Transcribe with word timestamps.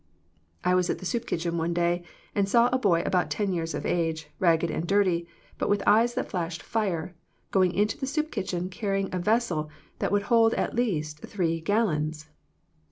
I 0.63 0.73
was 0.73 0.89
at 0.89 0.97
the 0.97 1.05
soup 1.05 1.27
kitchen 1.27 1.59
one 1.59 1.75
day, 1.75 2.01
and 2.33 2.49
saw 2.49 2.69
a 2.73 2.79
boy 2.79 3.03
about 3.03 3.29
ten 3.29 3.53
years 3.53 3.75
of 3.75 3.85
age, 3.85 4.31
ragged 4.39 4.71
and 4.71 4.87
dirty, 4.87 5.27
but 5.59 5.69
with 5.69 5.83
eyes 5.85 6.15
that 6.15 6.27
flashed 6.27 6.63
fire, 6.63 7.13
going 7.51 7.71
into 7.73 7.99
the 7.99 8.07
soup 8.07 8.31
kitchen 8.31 8.67
car 8.71 8.93
rying 8.93 9.13
a 9.13 9.19
vessel 9.19 9.69
that 9.99 10.11
would 10.11 10.23
hold 10.23 10.55
at 10.55 10.73
least 10.75 11.19
three 11.19 11.61
gal 11.61 11.85
lons. 11.89 12.29